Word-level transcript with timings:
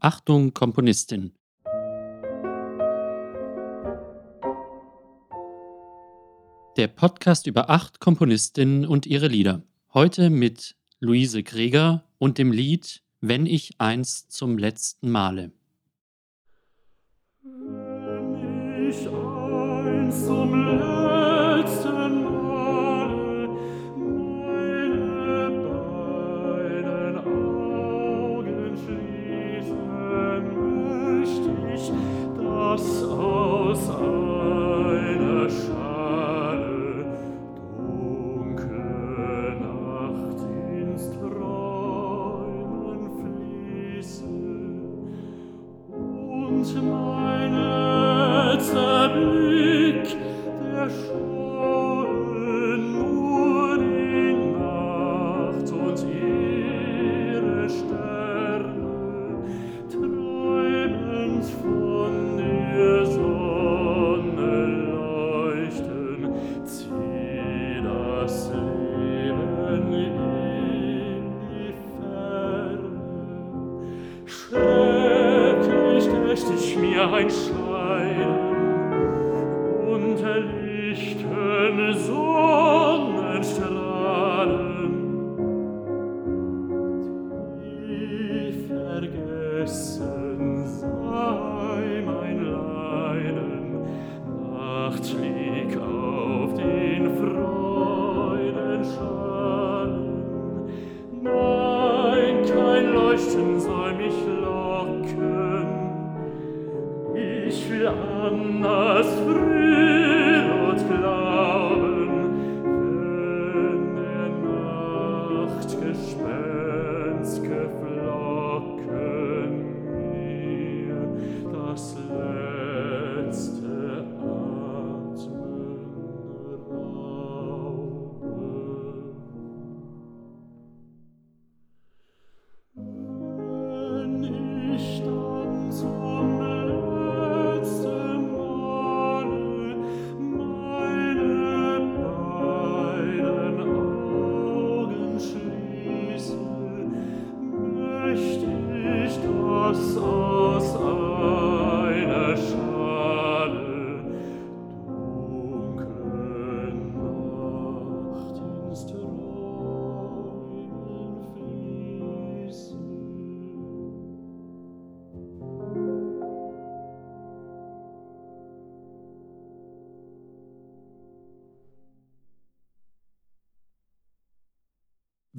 Achtung, 0.00 0.54
Komponistin. 0.54 1.32
Der 6.76 6.86
Podcast 6.86 7.48
über 7.48 7.68
acht 7.68 7.98
Komponistinnen 7.98 8.86
und 8.86 9.06
ihre 9.06 9.26
Lieder. 9.26 9.62
Heute 9.92 10.30
mit 10.30 10.76
Luise 11.00 11.42
Greger 11.42 12.04
und 12.18 12.38
dem 12.38 12.52
Lied 12.52 13.02
Wenn 13.20 13.46
ich 13.46 13.80
einst 13.80 14.30
zum 14.30 14.58
letzten 14.58 15.10
Male. 15.10 15.50
Wenn 17.42 18.88
ich 18.88 19.08
einst 19.08 20.26
zum 20.26 20.54
letzten 20.54 20.97
und 46.58 46.90
mein 46.90 47.52
letzter 47.52 49.08
Blick, 49.10 50.16
der 50.60 50.90
schon 50.90 51.47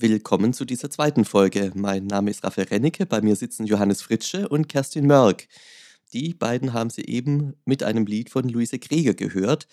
Willkommen 0.09 0.53
zu 0.53 0.65
dieser 0.65 0.89
zweiten 0.89 1.23
Folge. 1.23 1.71
Mein 1.75 2.07
Name 2.07 2.31
ist 2.31 2.43
Raphael 2.43 2.67
Rennecke, 2.67 3.05
bei 3.05 3.21
mir 3.21 3.35
sitzen 3.35 3.67
Johannes 3.67 4.01
Fritsche 4.01 4.49
und 4.49 4.67
Kerstin 4.67 5.05
Mörk. 5.05 5.47
Die 6.13 6.33
beiden 6.33 6.73
haben 6.73 6.89
Sie 6.89 7.05
eben 7.05 7.53
mit 7.63 7.83
einem 7.83 8.07
Lied 8.07 8.31
von 8.31 8.49
Luise 8.49 8.79
Krieger 8.79 9.13
gehört. 9.13 9.67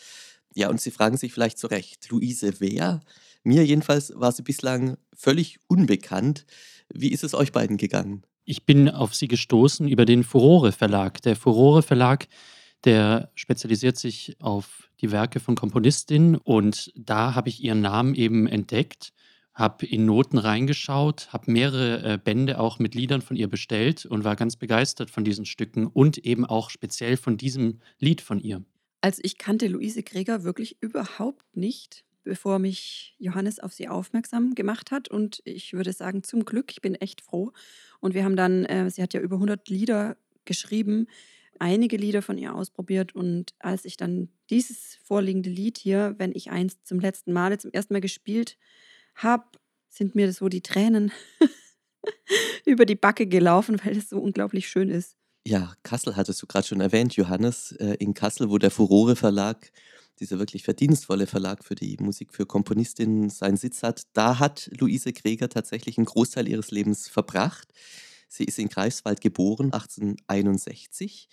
Ja, 0.53 0.69
und 0.69 0.79
Sie 0.79 0.91
fragen 0.91 1.17
sich 1.17 1.33
vielleicht 1.33 1.57
zu 1.57 1.69
Recht, 1.69 2.11
Luise 2.11 2.61
wer? 2.61 3.01
Mir 3.45 3.65
jedenfalls 3.65 4.13
war 4.15 4.31
sie 4.31 4.43
bislang 4.43 4.99
völlig 5.15 5.59
unbekannt. 5.69 6.45
Wie 6.93 7.13
ist 7.13 7.25
es 7.25 7.33
euch 7.33 7.51
beiden 7.51 7.79
gegangen? 7.79 8.23
Ich 8.45 8.67
bin 8.67 8.91
auf 8.91 9.15
sie 9.15 9.29
gestoßen 9.29 9.89
über 9.89 10.05
den 10.05 10.23
Furore 10.23 10.73
Verlag. 10.73 11.23
Der 11.23 11.37
Furore 11.37 11.83
Verlag, 11.83 12.29
der 12.85 13.31
spezialisiert 13.37 13.97
sich 13.97 14.37
auf 14.39 14.91
die 15.01 15.13
Werke 15.13 15.41
von 15.41 15.55
Komponistinnen 15.55 16.37
und 16.37 16.93
da 16.95 17.35
habe 17.35 17.49
ich 17.49 17.65
ihren 17.65 17.81
Namen 17.81 18.15
eben 18.15 18.47
entdeckt, 18.47 19.15
habe 19.57 19.87
in 19.87 20.05
Noten 20.05 20.37
reingeschaut, 20.37 21.33
habe 21.33 21.51
mehrere 21.51 22.03
äh, 22.03 22.19
Bände 22.23 22.61
auch 22.61 22.79
mit 22.79 22.95
Liedern 22.95 23.23
von 23.23 23.37
ihr 23.37 23.49
bestellt 23.49 24.05
und 24.05 24.23
war 24.23 24.37
ganz 24.37 24.57
begeistert 24.57 25.11
von 25.11 25.25
diesen 25.25 25.47
Stücken 25.47 25.87
und 25.87 26.19
eben 26.19 26.45
auch 26.45 26.69
speziell 26.69 27.17
von 27.17 27.39
diesem 27.39 27.81
Lied 27.99 28.21
von 28.21 28.39
ihr. 28.39 28.63
Also 29.01 29.23
ich 29.25 29.39
kannte 29.39 29.67
Luise 29.69 30.03
Greger 30.03 30.45
wirklich 30.45 30.77
überhaupt 30.83 31.57
nicht, 31.57 32.05
bevor 32.23 32.59
mich 32.59 33.17
Johannes 33.19 33.59
auf 33.59 33.73
sie 33.73 33.89
aufmerksam 33.89 34.55
gemacht 34.55 34.91
hat. 34.91 35.09
Und 35.09 35.41
ich 35.45 35.73
würde 35.73 35.95
sagen, 35.95 36.23
zum 36.23 36.45
Glück, 36.45 36.71
ich 36.71 36.83
bin 36.83 36.95
echt 36.95 37.23
froh. 37.23 37.53
Und 38.01 38.13
wir 38.13 38.25
haben 38.25 38.37
dann, 38.37 38.67
äh, 38.67 38.91
sie 38.91 39.03
hat 39.03 39.15
ja 39.15 39.21
über 39.21 39.37
100 39.37 39.71
Lieder 39.71 40.19
geschrieben, 40.45 41.07
einige 41.59 41.97
Lieder 41.97 42.21
von 42.21 42.37
ihr 42.37 42.55
ausprobiert. 42.55 43.15
Und 43.15 43.55
als 43.59 43.87
ich 43.87 43.97
dann 43.97 44.29
dieses 44.51 44.99
vorliegende 45.03 45.49
Lied 45.49 45.79
hier, 45.79 46.15
wenn 46.19 46.33
ich 46.35 46.51
eins 46.51 46.83
zum 46.83 47.01
letzten 47.01 47.33
Male, 47.33 47.57
zum 47.57 47.73
ersten 47.73 47.95
Mal 47.95 48.01
gespielt 48.01 48.59
habe, 48.59 48.86
sind 49.89 50.15
mir 50.15 50.33
so 50.33 50.49
die 50.49 50.63
Tränen 50.63 51.13
über 52.65 52.85
die 52.87 52.97
Backe 52.97 53.27
gelaufen, 53.27 53.81
weil 53.85 53.97
es 53.97 54.09
so 54.09 54.19
unglaublich 54.19 54.69
schön 54.69 54.91
ist. 54.91 55.17
Ja, 55.47 55.75
Kassel 55.83 56.17
hattest 56.17 56.43
du 56.43 56.47
gerade 56.47 56.67
schon 56.67 56.81
erwähnt, 56.81 57.15
Johannes. 57.15 57.73
Äh, 57.73 57.95
In 58.01 58.15
Kassel, 58.15 58.51
wo 58.51 58.59
der 58.59 58.71
Furore 58.71 59.15
Verlag, 59.15 59.71
dieser 60.19 60.39
wirklich 60.39 60.65
verdienstvolle 60.65 61.27
Verlag 61.27 61.65
für 61.65 61.77
die 61.77 61.97
Musik 62.01 62.35
für 62.35 62.47
Komponistinnen, 62.47 63.31
seinen 63.31 63.57
Sitz 63.57 63.83
hat, 63.83 64.03
da 64.13 64.39
hat 64.39 64.71
Luise 64.77 65.13
Greger 65.13 65.49
tatsächlich 65.49 65.99
einen 65.99 66.07
Großteil 66.07 66.49
ihres 66.49 66.71
Lebens 66.71 67.09
verbracht. 67.09 67.73
Sie 68.29 68.45
ist 68.45 68.59
in 68.59 68.69
Greifswald 68.69 69.21
geboren, 69.21 69.67
1861. 69.73 71.29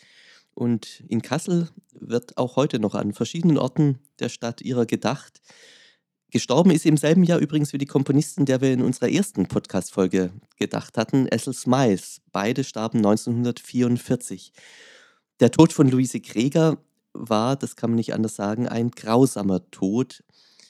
Und 0.54 1.04
in 1.08 1.24
Kassel 1.24 1.70
wird 1.94 2.38
auch 2.38 2.56
heute 2.56 2.80
noch 2.80 2.94
an 2.94 3.14
verschiedenen 3.14 3.58
Orten 3.58 4.00
der 4.20 4.30
Stadt 4.30 4.62
ihrer 4.62 4.86
gedacht. 4.86 5.42
Gestorben 6.34 6.72
ist 6.72 6.88
im 6.88 6.98
selben 6.98 7.24
Jahr 7.24 7.38
übrigens 7.38 7.74
wie 7.74 7.78
die 7.78 7.86
Komponistin, 7.86 8.46
der 8.48 8.60
wir 8.60 8.74
in 8.74 8.82
unserer 8.82 9.08
ersten 9.08 9.46
Podcast-Folge 9.48 10.32
gedacht 10.58 10.98
hatten, 10.98 11.28
Essel 11.28 11.54
Smiles. 11.54 12.22
Beide 12.32 12.64
starben 12.64 12.98
1944. 12.98 14.52
Der 15.40 15.52
Tod 15.52 15.74
von 15.74 15.92
Luise 15.92 16.22
Kreger 16.22 16.80
war, 17.14 17.56
das 17.56 17.76
kann 17.76 17.92
man 17.92 17.98
nicht 17.98 18.16
anders 18.16 18.36
sagen, 18.36 18.68
ein 18.68 18.90
grausamer 18.90 19.70
Tod. 19.70 20.24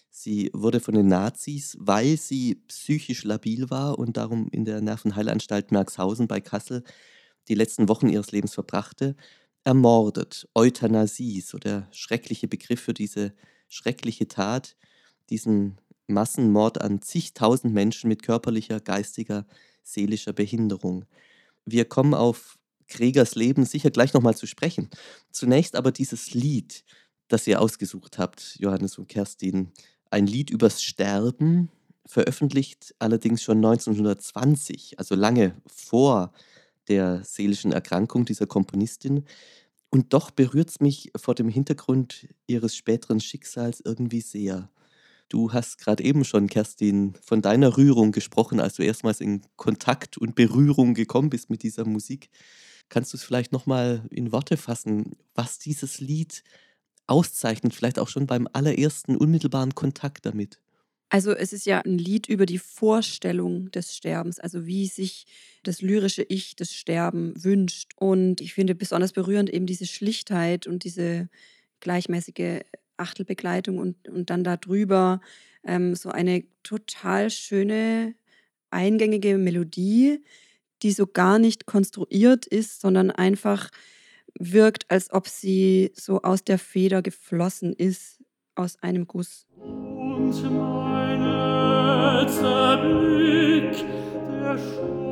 Sie 0.09 0.51
wurde 0.53 0.81
von 0.81 0.95
den 0.95 1.07
Nazis, 1.07 1.77
weil 1.79 2.17
sie 2.17 2.55
psychisch 2.67 3.23
labil 3.23 3.69
war 3.69 3.97
und 3.97 4.17
darum 4.17 4.49
in 4.51 4.65
der 4.65 4.81
Nervenheilanstalt 4.81 5.71
Merxhausen 5.71 6.27
bei 6.27 6.41
Kassel 6.41 6.83
die 7.47 7.55
letzten 7.55 7.87
Wochen 7.87 8.09
ihres 8.09 8.33
Lebens 8.33 8.53
verbrachte, 8.53 9.15
ermordet. 9.63 10.45
Euthanasie, 10.55 11.39
so 11.39 11.57
der 11.57 11.87
schreckliche 11.91 12.49
Begriff 12.49 12.81
für 12.81 12.93
diese 12.93 13.33
schreckliche 13.69 14.27
Tat, 14.27 14.75
diesen 15.29 15.77
Massenmord 16.07 16.81
an 16.81 17.01
zigtausend 17.01 17.73
Menschen 17.73 18.07
mit 18.07 18.23
körperlicher, 18.23 18.79
geistiger, 18.79 19.45
seelischer 19.83 20.33
Behinderung. 20.33 21.05
Wir 21.65 21.85
kommen 21.85 22.13
auf 22.13 22.57
Gregers 22.87 23.35
Leben 23.35 23.65
sicher 23.65 23.89
gleich 23.89 24.13
nochmal 24.13 24.35
zu 24.35 24.45
sprechen. 24.45 24.89
Zunächst 25.31 25.75
aber 25.75 25.91
dieses 25.91 26.33
Lied, 26.33 26.83
das 27.27 27.47
ihr 27.47 27.61
ausgesucht 27.61 28.17
habt, 28.17 28.55
Johannes 28.59 28.97
und 28.97 29.07
Kerstin. 29.07 29.71
Ein 30.11 30.27
Lied 30.27 30.49
übers 30.49 30.83
Sterben, 30.83 31.69
veröffentlicht 32.05 32.93
allerdings 32.99 33.41
schon 33.41 33.57
1920, 33.57 34.99
also 34.99 35.15
lange 35.15 35.55
vor 35.65 36.33
der 36.87 37.23
seelischen 37.23 37.71
Erkrankung 37.71 38.25
dieser 38.25 38.45
Komponistin. 38.45 39.25
Und 39.89 40.13
doch 40.13 40.31
berührt 40.31 40.69
es 40.69 40.79
mich 40.79 41.11
vor 41.15 41.33
dem 41.33 41.49
Hintergrund 41.49 42.27
ihres 42.47 42.75
späteren 42.75 43.19
Schicksals 43.19 43.81
irgendwie 43.83 44.21
sehr. 44.21 44.69
Du 45.33 45.51
hast 45.51 45.79
gerade 45.79 46.03
eben 46.03 46.23
schon, 46.25 46.47
Kerstin, 46.47 47.15
von 47.23 47.41
deiner 47.41 47.75
Rührung 47.75 48.11
gesprochen, 48.11 48.59
als 48.59 48.75
du 48.75 48.83
erstmals 48.83 49.19
in 49.19 49.41
Kontakt 49.55 50.15
und 50.15 50.35
Berührung 50.35 50.93
gekommen 50.93 51.31
bist 51.31 51.49
mit 51.49 51.63
dieser 51.63 51.85
Musik. 51.85 52.29
Kannst 52.87 53.13
du 53.13 53.17
es 53.17 53.23
vielleicht 53.23 53.51
nochmal 53.51 54.05
in 54.11 54.31
Worte 54.31 54.57
fassen, 54.57 55.15
was 55.33 55.57
dieses 55.57 55.99
Lied 55.99 56.43
auszeichnet, 57.07 57.73
vielleicht 57.73 57.97
auch 57.97 58.09
schon 58.09 58.27
beim 58.27 58.47
allerersten 58.53 59.15
unmittelbaren 59.15 59.73
Kontakt 59.73 60.27
damit? 60.27 60.59
Also 61.09 61.31
es 61.31 61.51
ist 61.51 61.65
ja 61.65 61.79
ein 61.79 61.97
Lied 61.97 62.29
über 62.29 62.45
die 62.45 62.59
Vorstellung 62.59 63.71
des 63.71 63.97
Sterbens, 63.97 64.37
also 64.37 64.67
wie 64.67 64.85
sich 64.85 65.25
das 65.63 65.81
lyrische 65.81 66.21
Ich 66.21 66.55
das 66.55 66.75
Sterben 66.75 67.33
wünscht. 67.43 67.93
Und 67.95 68.39
ich 68.39 68.53
finde 68.53 68.75
besonders 68.75 69.13
berührend 69.13 69.49
eben 69.49 69.65
diese 69.65 69.87
Schlichtheit 69.87 70.67
und 70.67 70.83
diese 70.83 71.27
gleichmäßige 71.79 72.61
Achtelbegleitung 72.97 73.77
und, 73.77 74.07
und 74.07 74.29
dann 74.29 74.43
darüber 74.43 75.21
ähm, 75.63 75.95
so 75.95 76.09
eine 76.09 76.43
total 76.63 77.29
schöne, 77.29 78.15
eingängige 78.69 79.37
Melodie, 79.37 80.23
die 80.81 80.91
so 80.91 81.07
gar 81.07 81.39
nicht 81.39 81.65
konstruiert 81.65 82.45
ist, 82.45 82.81
sondern 82.81 83.11
einfach 83.11 83.69
wirkt, 84.37 84.89
als 84.89 85.11
ob 85.13 85.27
sie 85.27 85.91
so 85.95 86.21
aus 86.21 86.43
der 86.43 86.59
Feder 86.59 87.01
geflossen 87.01 87.73
ist, 87.73 88.23
aus 88.55 88.81
einem 88.81 89.07
Guss. 89.07 89.45
Und 89.57 90.43
mein 90.43 91.21
letzter 91.21 92.77
Blick, 92.77 93.85
der 94.41 94.57
schon 94.57 95.02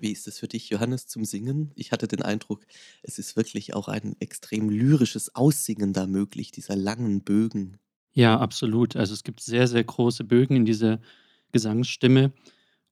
Wie 0.00 0.12
ist 0.12 0.26
es 0.26 0.38
für 0.38 0.48
dich, 0.48 0.70
Johannes, 0.70 1.06
zum 1.06 1.24
Singen? 1.24 1.72
Ich 1.74 1.92
hatte 1.92 2.08
den 2.08 2.22
Eindruck, 2.22 2.66
es 3.02 3.18
ist 3.18 3.36
wirklich 3.36 3.74
auch 3.74 3.88
ein 3.88 4.16
extrem 4.20 4.70
lyrisches 4.70 5.34
Aussingen 5.34 5.92
da 5.92 6.06
möglich, 6.06 6.50
dieser 6.52 6.76
langen 6.76 7.22
Bögen. 7.22 7.78
Ja, 8.12 8.38
absolut. 8.38 8.96
Also 8.96 9.14
es 9.14 9.22
gibt 9.22 9.40
sehr, 9.40 9.68
sehr 9.68 9.84
große 9.84 10.24
Bögen 10.24 10.56
in 10.56 10.64
dieser 10.64 11.00
Gesangsstimme. 11.52 12.32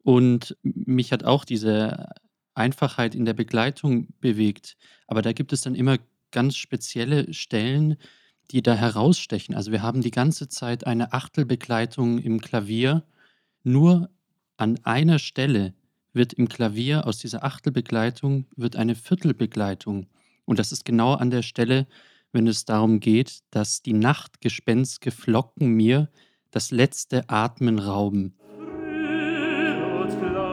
Und 0.02 0.56
mich 0.62 1.12
hat 1.12 1.24
auch 1.24 1.44
diese 1.44 2.08
Einfachheit 2.54 3.14
in 3.14 3.24
der 3.24 3.34
Begleitung 3.34 4.08
bewegt. 4.20 4.76
Aber 5.06 5.22
da 5.22 5.32
gibt 5.32 5.52
es 5.52 5.62
dann 5.62 5.74
immer 5.74 5.98
ganz 6.30 6.56
spezielle 6.56 7.32
Stellen, 7.32 7.96
die 8.50 8.62
da 8.62 8.74
herausstechen. 8.74 9.54
Also 9.54 9.72
wir 9.72 9.82
haben 9.82 10.02
die 10.02 10.10
ganze 10.10 10.48
Zeit 10.48 10.86
eine 10.86 11.12
Achtelbegleitung 11.12 12.18
im 12.18 12.40
Klavier. 12.40 13.04
Nur 13.64 14.10
an 14.56 14.78
einer 14.84 15.18
Stelle 15.18 15.74
wird 16.18 16.34
im 16.34 16.50
Klavier 16.50 17.06
aus 17.06 17.16
dieser 17.16 17.44
Achtelbegleitung 17.44 18.44
wird 18.56 18.76
eine 18.76 18.94
Viertelbegleitung. 18.94 20.06
Und 20.44 20.58
das 20.58 20.72
ist 20.72 20.84
genau 20.84 21.14
an 21.14 21.30
der 21.30 21.42
Stelle, 21.42 21.86
wenn 22.32 22.46
es 22.46 22.66
darum 22.66 23.00
geht, 23.00 23.38
dass 23.50 23.80
die 23.80 23.94
Nachtgespenstke 23.94 25.10
Flocken 25.10 25.68
mir 25.68 26.10
das 26.50 26.70
letzte 26.70 27.30
Atmen 27.30 27.78
rauben. 27.78 28.34
und 29.98 30.20
Glauben, 30.20 30.47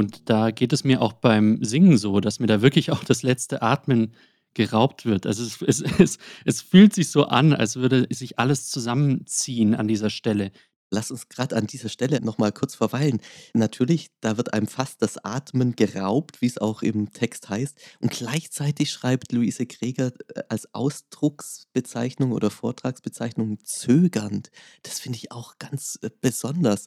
Und 0.00 0.30
da 0.30 0.50
geht 0.50 0.72
es 0.72 0.82
mir 0.82 1.02
auch 1.02 1.12
beim 1.12 1.62
Singen 1.62 1.98
so, 1.98 2.20
dass 2.20 2.40
mir 2.40 2.46
da 2.46 2.62
wirklich 2.62 2.90
auch 2.90 3.04
das 3.04 3.22
letzte 3.22 3.60
Atmen 3.60 4.14
geraubt 4.54 5.04
wird. 5.04 5.26
Also 5.26 5.44
es, 5.44 5.60
es, 5.60 6.00
es, 6.00 6.18
es 6.46 6.62
fühlt 6.62 6.94
sich 6.94 7.10
so 7.10 7.26
an, 7.26 7.52
als 7.52 7.76
würde 7.76 8.06
sich 8.08 8.38
alles 8.38 8.70
zusammenziehen 8.70 9.74
an 9.74 9.88
dieser 9.88 10.08
Stelle. 10.08 10.52
Lass 10.90 11.12
uns 11.12 11.28
gerade 11.28 11.56
an 11.56 11.68
dieser 11.68 11.88
Stelle 11.88 12.20
nochmal 12.20 12.50
kurz 12.50 12.74
verweilen. 12.74 13.20
Natürlich, 13.54 14.10
da 14.20 14.36
wird 14.36 14.52
einem 14.52 14.66
fast 14.66 15.00
das 15.02 15.24
Atmen 15.24 15.76
geraubt, 15.76 16.42
wie 16.42 16.46
es 16.46 16.58
auch 16.58 16.82
im 16.82 17.12
Text 17.12 17.48
heißt. 17.48 17.78
Und 18.00 18.10
gleichzeitig 18.10 18.90
schreibt 18.90 19.30
Luise 19.30 19.66
Kreger 19.66 20.12
äh, 20.34 20.42
als 20.48 20.74
Ausdrucksbezeichnung 20.74 22.32
oder 22.32 22.50
Vortragsbezeichnung 22.50 23.58
zögernd. 23.64 24.50
Das 24.82 24.98
finde 24.98 25.18
ich 25.18 25.30
auch 25.30 25.58
ganz 25.58 25.98
äh, 26.02 26.10
besonders, 26.20 26.86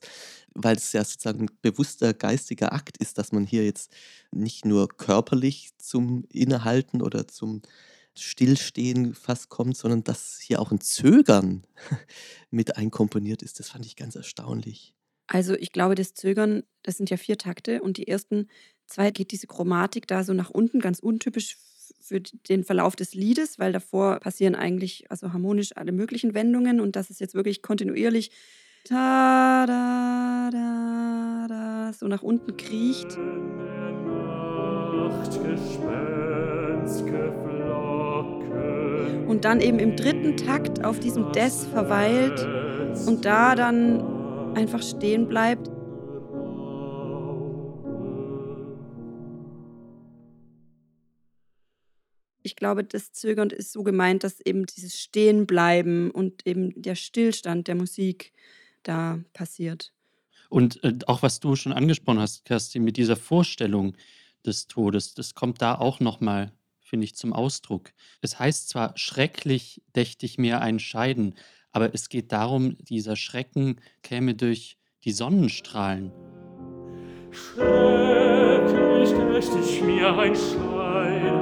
weil 0.54 0.76
es 0.76 0.92
ja 0.92 1.06
sozusagen 1.06 1.46
ein 1.46 1.58
bewusster 1.62 2.14
geistiger 2.14 2.74
Akt 2.74 2.98
ist, 2.98 3.18
dass 3.18 3.32
man 3.32 3.46
hier 3.46 3.64
jetzt 3.64 3.92
nicht 4.32 4.66
nur 4.66 4.90
körperlich 4.90 5.72
zum 5.78 6.26
Innehalten 6.30 7.02
oder 7.02 7.28
zum 7.28 7.62
Stillstehen 8.16 9.16
fast 9.16 9.50
kommt, 9.50 9.78
sondern 9.78 10.04
dass 10.04 10.40
hier 10.40 10.60
auch 10.60 10.72
ein 10.72 10.82
Zögern 10.82 11.64
mit 12.52 12.78
einkomponiert 12.78 13.42
ist. 13.42 13.60
Das 13.60 13.70
fand 13.70 13.86
ich 13.86 13.96
ganz 13.96 14.16
erstaunlich. 14.16 14.94
Also 15.28 15.56
ich 15.56 15.72
glaube, 15.72 15.96
das 15.96 16.14
Zögern, 16.14 16.64
das 16.84 16.98
sind 16.98 17.10
ja 17.10 17.18
vier 17.18 17.38
Takte 17.38 17.82
und 17.82 17.98
die 17.98 18.08
ersten 18.08 18.50
zwei 18.86 19.12
geht 19.12 19.32
diese 19.32 19.48
Chromatik 19.48 20.08
da 20.08 20.24
so 20.24 20.34
nach 20.34 20.50
unten, 20.50 20.80
ganz 20.80 21.00
untypisch 21.00 21.58
für 22.00 22.20
den 22.20 22.64
Verlauf 22.64 22.96
des 22.96 23.14
Liedes, 23.14 23.60
weil 23.60 23.72
davor 23.72 24.20
passieren 24.20 24.56
eigentlich 24.56 25.10
also 25.10 25.32
harmonisch 25.32 25.76
alle 25.76 25.92
möglichen 25.92 26.34
Wendungen 26.34 26.82
und 26.82 26.96
das 26.96 27.10
ist 27.10 27.22
jetzt 27.22 27.34
wirklich 27.34 27.62
kontinuierlich 27.62 28.32
da, 28.90 29.66
da, 29.66 30.50
da, 30.52 31.46
da, 31.48 31.94
so 31.94 32.08
nach 32.08 32.22
unten 32.22 32.58
kriecht. 32.58 33.16
Wenn 33.16 33.54
Und 39.28 39.46
dann 39.46 39.62
eben 39.62 39.80
im 39.80 39.96
dritten 39.96 40.38
Takt 40.38 40.84
auf 40.84 41.00
diesem 41.00 41.32
Des 41.32 41.66
verweilt 41.66 42.40
und 43.08 43.26
da 43.26 43.56
dann 43.56 44.56
einfach 44.56 44.82
stehen 44.82 45.28
bleibt. 45.28 45.70
Ich 52.46 52.56
glaube, 52.58 52.84
das 52.84 53.14
Zögern 53.14 53.50
ist 53.50 53.72
so 53.72 53.84
gemeint, 53.84 54.24
dass 54.24 54.40
eben 54.42 54.66
dieses 54.66 55.00
Stehenbleiben 55.00 56.12
und 56.12 56.46
eben 56.46 56.82
der 56.82 56.96
Stillstand 56.96 57.68
der 57.68 57.76
Musik 57.76 58.34
da 58.84 59.20
passiert. 59.34 59.94
Und 60.50 60.84
äh, 60.84 60.94
auch 61.08 61.24
was 61.24 61.40
du 61.40 61.56
schon 61.56 61.74
angesprochen 61.74 62.20
hast, 62.20 62.46
Kerstin, 62.46 62.84
mit 62.84 62.98
dieser 62.98 63.16
Vorstellung 63.16 63.96
des 64.46 64.68
Todes, 64.68 65.14
das 65.14 65.34
kommt 65.34 65.62
da 65.62 65.76
auch 65.76 66.00
nochmal, 66.00 66.52
finde 66.94 67.06
ich, 67.06 67.16
zum 67.16 67.34
Ausdruck. 67.34 67.90
Es 68.22 68.38
heißt 68.38 68.70
zwar, 68.70 68.96
schrecklich 68.96 69.82
dächte 69.96 70.28
ich 70.28 70.38
mir 70.38 70.62
ein 70.62 70.78
Scheiden, 70.78 71.34
aber 71.72 71.96
es 71.96 72.08
geht 72.08 72.32
darum, 72.32 72.78
dieser 72.82 73.16
Schrecken 73.16 73.78
käme 74.04 74.36
durch 74.36 74.78
die 75.04 75.12
Sonnenstrahlen. 75.12 76.12
Schrecklich 77.32 79.10
dächt 79.10 79.50
ich 79.60 79.82
mir 79.82 80.16
ein 80.16 80.36
Scheiden 80.36 81.42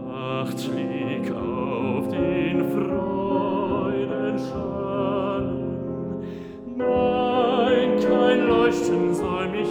Nacht 0.06 0.58
lieg 0.68 1.30
auf 1.32 2.08
den 2.08 2.70
Freuden 2.70 3.14
Freudenschalen. 4.34 5.58
Nein, 6.76 8.00
kein 8.00 8.46
Leuchten 8.46 9.14
soll 9.14 9.48
mich 9.50 9.68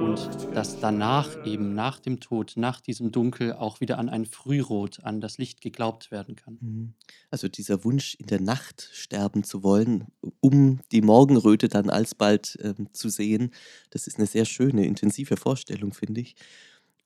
Und 0.00 0.54
dass 0.54 0.78
danach 0.80 1.46
eben 1.46 1.74
nach 1.74 1.98
dem 1.98 2.20
Tod, 2.20 2.52
nach 2.56 2.82
diesem 2.82 3.10
Dunkel 3.10 3.54
auch 3.54 3.80
wieder 3.80 3.98
an 3.98 4.10
ein 4.10 4.26
Frührot, 4.26 5.02
an 5.02 5.22
das 5.22 5.38
Licht 5.38 5.62
geglaubt 5.62 6.10
werden 6.10 6.36
kann. 6.36 6.58
Mhm. 6.60 6.92
Also 7.30 7.48
dieser 7.48 7.84
Wunsch, 7.84 8.16
in 8.16 8.26
der 8.26 8.42
Nacht 8.42 8.90
sterben 8.92 9.42
zu 9.42 9.62
wollen, 9.62 10.08
um 10.40 10.80
die 10.92 11.00
Morgenröte 11.00 11.68
dann 11.68 11.88
alsbald 11.88 12.58
ähm, 12.60 12.88
zu 12.92 13.08
sehen, 13.08 13.50
das 13.88 14.06
ist 14.06 14.18
eine 14.18 14.26
sehr 14.26 14.44
schöne, 14.44 14.84
intensive 14.84 15.38
Vorstellung, 15.38 15.94
finde 15.94 16.20
ich. 16.20 16.36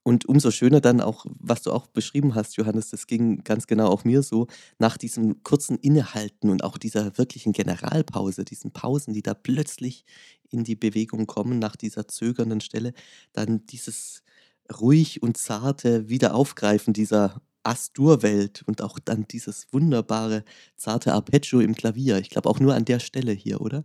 Und 0.07 0.25
umso 0.25 0.51
schöner 0.51 0.81
dann 0.81 1.01
auch, 1.01 1.25
was 1.39 1.63
du 1.63 1.71
auch 1.71 1.87
beschrieben 1.87 2.35
hast, 2.35 2.57
Johannes, 2.57 2.91
das 2.91 3.07
ging 3.07 3.43
ganz 3.43 3.65
genau 3.65 3.87
auch 3.87 4.03
mir 4.03 4.21
so, 4.21 4.45
nach 4.77 4.97
diesem 4.97 5.41
kurzen 5.41 5.79
Innehalten 5.79 6.51
und 6.51 6.63
auch 6.63 6.77
dieser 6.77 7.17
wirklichen 7.17 7.53
Generalpause, 7.53 8.45
diesen 8.45 8.71
Pausen, 8.71 9.15
die 9.15 9.23
da 9.23 9.33
plötzlich 9.33 10.05
in 10.51 10.63
die 10.63 10.75
Bewegung 10.75 11.25
kommen, 11.25 11.57
nach 11.57 11.75
dieser 11.75 12.07
zögernden 12.07 12.61
Stelle, 12.61 12.93
dann 13.33 13.65
dieses 13.65 14.21
ruhig 14.79 15.23
und 15.23 15.37
zarte 15.37 16.07
Wiederaufgreifen 16.07 16.93
dieser 16.93 17.41
Astur-Welt 17.63 18.61
und 18.67 18.83
auch 18.83 18.99
dann 18.99 19.27
dieses 19.27 19.65
wunderbare, 19.73 20.43
zarte 20.75 21.13
Arpeggio 21.13 21.61
im 21.61 21.73
Klavier. 21.73 22.19
Ich 22.19 22.29
glaube 22.29 22.47
auch 22.49 22.59
nur 22.59 22.75
an 22.75 22.85
der 22.85 22.99
Stelle 22.99 23.31
hier, 23.31 23.59
oder? 23.59 23.83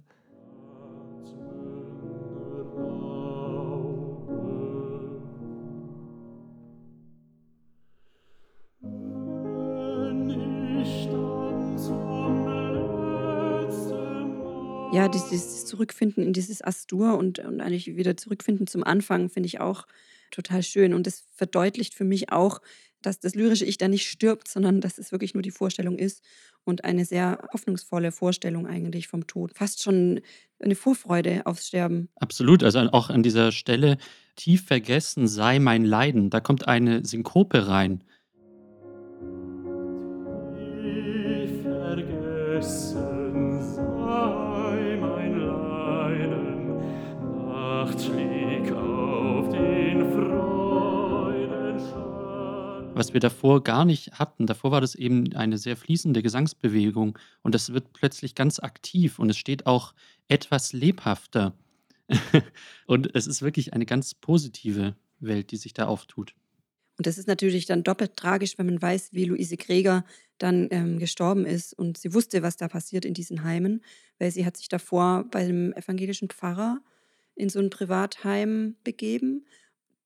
Ja, 14.92 15.06
dies 15.08 15.28
dieses 15.28 15.66
Zurückfinden 15.66 16.24
in 16.24 16.32
dieses 16.32 16.62
Astur 16.62 17.16
und 17.16 17.38
und 17.38 17.60
eigentlich 17.60 17.94
wieder 17.96 18.16
zurückfinden 18.16 18.66
zum 18.66 18.82
Anfang 18.82 19.30
finde 19.30 19.46
ich 19.46 19.60
auch 19.60 19.86
total 20.32 20.64
schön. 20.64 20.94
Und 20.94 21.06
das 21.06 21.24
verdeutlicht 21.36 21.94
für 21.94 22.02
mich 22.02 22.32
auch, 22.32 22.60
dass 23.00 23.20
das 23.20 23.36
lyrische 23.36 23.64
Ich 23.64 23.78
da 23.78 23.86
nicht 23.86 24.08
stirbt, 24.08 24.48
sondern 24.48 24.80
dass 24.80 24.98
es 24.98 25.12
wirklich 25.12 25.32
nur 25.32 25.44
die 25.44 25.52
Vorstellung 25.52 25.96
ist 25.96 26.24
und 26.64 26.84
eine 26.84 27.04
sehr 27.04 27.38
hoffnungsvolle 27.52 28.10
Vorstellung 28.10 28.66
eigentlich 28.66 29.06
vom 29.06 29.28
Tod. 29.28 29.52
Fast 29.54 29.80
schon 29.80 30.20
eine 30.58 30.74
Vorfreude 30.74 31.46
aufs 31.46 31.68
Sterben. 31.68 32.08
Absolut, 32.16 32.64
also 32.64 32.80
auch 32.80 33.10
an 33.10 33.22
dieser 33.22 33.52
Stelle, 33.52 33.96
tief 34.34 34.64
vergessen 34.66 35.28
sei 35.28 35.60
mein 35.60 35.84
Leiden, 35.84 36.30
da 36.30 36.40
kommt 36.40 36.66
eine 36.66 37.04
Synkope 37.06 37.68
rein. 37.68 38.02
Tief 40.82 41.62
vergessen 41.62 42.89
Was 53.00 53.14
wir 53.14 53.20
davor 53.20 53.64
gar 53.64 53.86
nicht 53.86 54.18
hatten, 54.18 54.46
davor 54.46 54.72
war 54.72 54.82
das 54.82 54.94
eben 54.94 55.34
eine 55.34 55.56
sehr 55.56 55.74
fließende 55.78 56.22
Gesangsbewegung 56.22 57.18
und 57.40 57.54
das 57.54 57.72
wird 57.72 57.94
plötzlich 57.94 58.34
ganz 58.34 58.58
aktiv 58.58 59.18
und 59.18 59.30
es 59.30 59.38
steht 59.38 59.64
auch 59.64 59.94
etwas 60.28 60.74
lebhafter. 60.74 61.54
und 62.86 63.14
es 63.14 63.26
ist 63.26 63.40
wirklich 63.40 63.72
eine 63.72 63.86
ganz 63.86 64.12
positive 64.12 64.96
Welt, 65.18 65.50
die 65.50 65.56
sich 65.56 65.72
da 65.72 65.86
auftut. 65.86 66.34
Und 66.98 67.06
das 67.06 67.16
ist 67.16 67.26
natürlich 67.26 67.64
dann 67.64 67.84
doppelt 67.84 68.16
tragisch, 68.16 68.58
wenn 68.58 68.66
man 68.66 68.82
weiß, 68.82 69.14
wie 69.14 69.24
Luise 69.24 69.56
Greger 69.56 70.04
dann 70.36 70.68
ähm, 70.70 70.98
gestorben 70.98 71.46
ist. 71.46 71.72
Und 71.72 71.96
sie 71.96 72.12
wusste, 72.12 72.42
was 72.42 72.58
da 72.58 72.68
passiert 72.68 73.06
in 73.06 73.14
diesen 73.14 73.44
Heimen, 73.44 73.82
weil 74.18 74.30
sie 74.30 74.44
hat 74.44 74.58
sich 74.58 74.68
davor 74.68 75.24
bei 75.30 75.38
einem 75.38 75.72
evangelischen 75.72 76.28
Pfarrer 76.28 76.82
in 77.34 77.48
so 77.48 77.60
ein 77.60 77.70
Privatheim 77.70 78.76
begeben, 78.84 79.46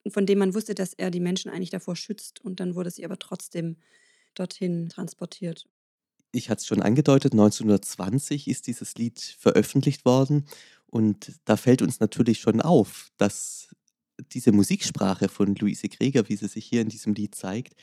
von 0.09 0.27
dem 0.27 0.39
man 0.39 0.55
wusste, 0.55 0.75
dass 0.75 0.93
er 0.95 1.11
die 1.11 1.21
Menschen 1.21 1.51
eigentlich 1.51 1.71
davor 1.71 1.97
schützt. 1.97 2.41
Und 2.45 2.61
dann 2.61 2.75
wurde 2.75 2.91
sie 2.91 3.05
aber 3.05 3.19
trotzdem 3.19 3.77
dorthin 4.35 4.89
transportiert. 4.89 5.67
Ich 6.33 6.51
hatte 6.51 6.61
es 6.61 6.67
schon 6.67 6.83
angedeutet, 6.83 7.33
1920 7.33 8.49
ist 8.49 8.67
dieses 8.67 8.97
Lied 8.97 9.21
veröffentlicht 9.39 10.05
worden 10.05 10.47
und 10.87 11.33
da 11.45 11.57
fällt 11.57 11.81
uns 11.81 12.01
natürlich 12.01 12.41
schon 12.41 12.61
auf, 12.61 13.11
dass 13.19 13.69
diese 14.33 14.53
Musiksprache 14.53 15.29
von 15.29 15.55
Luise 15.55 15.89
Greger, 15.89 16.29
wie 16.29 16.37
sie 16.37 16.49
sich 16.49 16.67
hier 16.67 16.83
in 16.83 16.89
diesem 16.89 17.15
Lied 17.15 17.35
zeigt, 17.35 17.75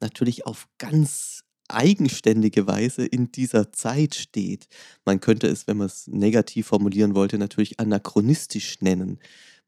natürlich 0.00 0.46
auf 0.46 0.68
ganz 0.78 1.42
eigenständige 1.68 2.66
Weise 2.66 3.04
in 3.04 3.32
dieser 3.32 3.72
Zeit 3.72 4.14
steht. 4.14 4.68
Man 5.04 5.20
könnte 5.20 5.48
es, 5.48 5.66
wenn 5.66 5.78
man 5.78 5.86
es 5.86 6.06
negativ 6.06 6.68
formulieren 6.68 7.14
wollte, 7.14 7.38
natürlich 7.38 7.80
anachronistisch 7.80 8.80
nennen. 8.80 9.18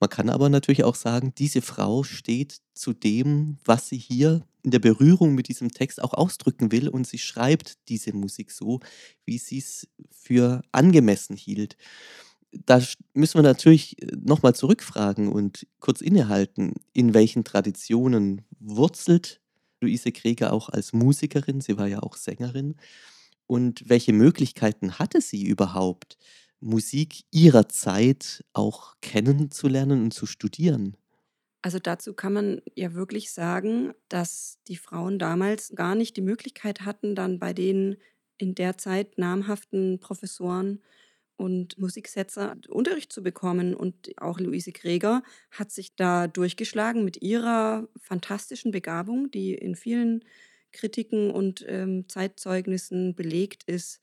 Man 0.00 0.11
kann 0.11 0.28
aber 0.28 0.49
natürlich 0.49 0.85
auch 0.85 0.95
sagen, 0.95 1.33
diese 1.37 1.61
Frau 1.61 2.05
steht 2.05 2.61
zu 2.75 2.93
dem, 2.93 3.59
was 3.64 3.88
sie 3.88 3.99
hier 3.99 4.47
in 4.62 4.71
der 4.71 4.78
Berührung 4.78 5.35
mit 5.35 5.49
diesem 5.49 5.71
Text 5.73 6.02
auch 6.02 6.14
ausdrücken 6.14 6.71
will 6.71 6.88
und 6.88 7.07
sie 7.07 7.19
schreibt 7.19 7.78
diese 7.88 8.12
Musik 8.12 8.52
so, 8.52 8.81
wie 9.25 9.38
sie 9.38 9.59
es 9.59 9.88
für 10.12 10.62
angemessen 10.73 11.37
hielt. 11.37 11.76
Da 12.52 12.83
müssen 13.14 13.38
wir 13.38 13.43
natürlich 13.43 13.97
nochmal 14.17 14.55
zurückfragen 14.55 15.33
und 15.33 15.67
kurz 15.81 16.00
innehalten, 16.00 16.75
in 16.93 17.14
welchen 17.14 17.45
Traditionen 17.45 18.43
wurzelt 18.61 19.40
Luise 19.81 20.12
Kreger 20.12 20.52
auch 20.52 20.69
als 20.71 20.93
Musikerin, 20.93 21.61
sie 21.61 21.78
war 21.78 21.87
ja 21.88 22.00
auch 22.02 22.17
Sängerin, 22.17 22.76
und 23.47 23.85
welche 23.88 24.12
Möglichkeiten 24.12 24.99
hatte 24.99 25.21
sie 25.21 25.45
überhaupt, 25.47 26.19
Musik 26.61 27.25
ihrer 27.31 27.69
Zeit 27.69 28.45
auch 28.53 28.97
kennenzulernen 29.00 30.03
und 30.05 30.15
zu 30.15 30.27
studieren? 30.27 30.97
Also 31.62 31.79
dazu 31.79 32.15
kann 32.15 32.33
man 32.33 32.62
ja 32.77 32.95
wirklich 32.95 33.33
sagen, 33.33 33.93
dass 34.09 34.59
die 34.69 34.77
Frauen 34.77 35.19
damals 35.19 35.73
gar 35.75 35.95
nicht 35.95 36.17
die 36.17 36.23
Möglichkeit 36.23 36.83
hatten, 36.83 37.15
dann 37.15 37.38
bei 37.38 37.53
den 37.53 37.97
in 38.38 38.55
der 38.55 38.79
Zeit 38.79 39.19
namhaften 39.19 39.99
Professoren 39.99 40.83
und 41.37 41.79
Musiksetzer 41.79 42.57
Unterricht 42.69 43.12
zu 43.12 43.23
bekommen. 43.23 43.75
Und 43.75 44.12
auch 44.19 44.38
Luise 44.41 44.73
Greger 44.73 45.23
hat 45.50 45.73
sich 45.73 45.97
da 45.97 46.29
durchgeschlagen 46.29 47.05
mit 47.05 47.23
ihrer 47.23 47.88
fantastischen 48.00 48.71
Begabung, 48.71 49.31
die 49.31 49.55
in 49.55 49.75
vielen 49.75 50.25
Kritiken 50.73 51.31
und 51.31 51.65
ähm, 51.69 52.09
Zeitzeugnissen 52.09 53.15
belegt 53.17 53.65
ist. 53.65 54.00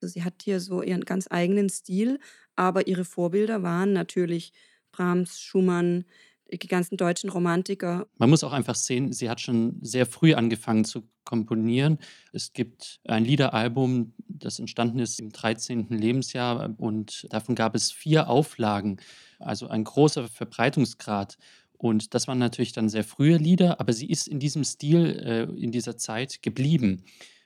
Also 0.00 0.12
sie 0.12 0.24
hat 0.24 0.42
hier 0.42 0.60
so 0.60 0.82
ihren 0.82 1.04
ganz 1.04 1.26
eigenen 1.30 1.68
Stil, 1.68 2.18
aber 2.56 2.86
ihre 2.86 3.04
Vorbilder 3.04 3.62
waren 3.62 3.92
natürlich 3.92 4.52
Brahms, 4.92 5.40
Schumann, 5.40 6.04
die 6.50 6.66
ganzen 6.66 6.96
deutschen 6.96 7.30
Romantiker. 7.30 8.06
Man 8.16 8.30
muss 8.30 8.42
auch 8.42 8.52
einfach 8.52 8.74
sehen, 8.74 9.12
sie 9.12 9.28
hat 9.28 9.40
schon 9.40 9.78
sehr 9.82 10.06
früh 10.06 10.34
angefangen 10.34 10.84
zu 10.84 11.08
komponieren. 11.24 11.98
Es 12.32 12.54
gibt 12.54 13.00
ein 13.06 13.24
Liederalbum, 13.24 14.14
das 14.28 14.58
entstanden 14.58 14.98
ist 14.98 15.20
im 15.20 15.30
13. 15.30 15.88
Lebensjahr 15.90 16.74
und 16.78 17.26
davon 17.30 17.54
gab 17.54 17.74
es 17.74 17.92
vier 17.92 18.28
Auflagen, 18.28 18.98
also 19.38 19.68
ein 19.68 19.84
großer 19.84 20.26
Verbreitungsgrad. 20.28 21.36
Und 21.76 22.14
das 22.14 22.26
waren 22.26 22.38
natürlich 22.38 22.72
dann 22.72 22.88
sehr 22.88 23.04
frühe 23.04 23.36
Lieder, 23.36 23.78
aber 23.78 23.92
sie 23.92 24.08
ist 24.08 24.26
in 24.26 24.40
diesem 24.40 24.64
Stil, 24.64 25.20
äh, 25.22 25.42
in 25.62 25.70
dieser 25.70 25.96
Zeit 25.96 26.42
geblieben 26.42 27.04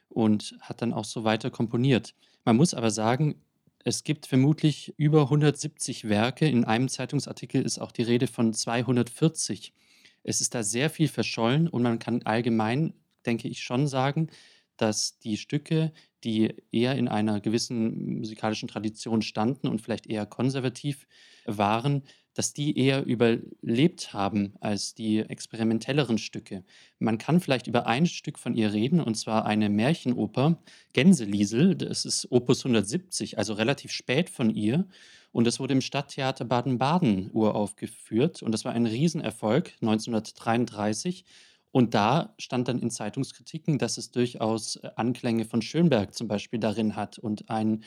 und 0.09 0.57
hat 0.61 0.81
dann 0.81 0.93
auch 0.93 1.05
so 1.05 1.25
weiter 1.25 1.51
komponiert. 1.51 2.15
Man 2.45 2.57
muss 2.57 2.75
aber 2.75 2.91
sagen, 2.91 3.37
es 3.85 4.05
gibt 4.05 4.27
vermutlich 4.27 4.95
über 4.97 5.23
170 5.23 6.09
Werke. 6.09 6.47
In 6.49 6.65
einem 6.65 6.89
Zeitungsartikel 6.89 7.63
ist 7.63 7.79
auch 7.79 7.93
die 7.93 8.03
Rede 8.03 8.27
von 8.27 8.53
240. 8.53 9.73
Es 10.23 10.41
ist 10.41 10.55
da 10.55 10.63
sehr 10.63 10.91
viel 10.91 11.09
verschollen 11.09 11.69
und 11.69 11.83
man 11.83 11.99
kann 11.99 12.23
allgemein, 12.23 12.95
denke 13.27 13.49
ich, 13.49 13.63
schon 13.63 13.87
sagen, 13.89 14.29
dass 14.77 15.19
die 15.19 15.37
Stücke, 15.37 15.93
die 16.25 16.55
eher 16.71 16.97
in 16.97 17.09
einer 17.09 17.41
gewissen 17.41 18.19
musikalischen 18.19 18.69
Tradition 18.69 19.23
standen 19.23 19.69
und 19.69 19.81
vielleicht 19.81 20.07
eher 20.07 20.27
konservativ 20.27 21.07
waren, 21.45 22.05
dass 22.35 22.53
die 22.53 22.79
eher 22.79 23.05
überlebt 23.05 24.13
haben 24.13 24.55
als 24.61 24.95
die 24.95 25.19
experimentelleren 25.21 26.19
Stücke. 26.19 26.65
Man 26.99 27.19
kann 27.19 27.41
vielleicht 27.41 27.67
über 27.67 27.87
ein 27.87 28.07
Stück 28.07 28.39
von 28.39 28.55
ihr 28.55 28.73
reden, 28.73 29.01
und 29.01 29.17
zwar 29.17 29.45
eine 29.45 29.69
Märchenoper, 29.69 30.59
Gänseliesel, 30.93 31.75
das 31.75 32.05
ist 32.05 32.29
Opus 32.31 32.65
170, 32.65 33.39
also 33.39 33.53
relativ 33.55 33.93
spät 33.93 34.31
von 34.31 34.51
ihr. 34.51 34.87
Und 35.33 35.47
das 35.47 35.61
wurde 35.61 35.73
im 35.73 35.81
Stadttheater 35.81 36.45
Baden-Baden 36.45 37.31
uraufgeführt. 37.33 38.43
Und 38.43 38.53
das 38.53 38.65
war 38.65 38.73
ein 38.73 38.87
Riesenerfolg 38.87 39.73
1933. 39.81 41.25
Und 41.71 41.95
da 41.95 42.35
stand 42.39 42.69
dann 42.69 42.81
in 42.81 42.91
Zeitungskritiken, 42.91 43.79
dass 43.79 43.97
es 43.97 44.11
durchaus 44.11 44.77
Anklänge 44.97 45.47
von 45.47 45.63
Schönberg 45.63 46.15
zum 46.15 46.29
Beispiel 46.29 46.61
darin 46.61 46.97
hat 46.97 47.19
und 47.19 47.49
ein 47.49 47.83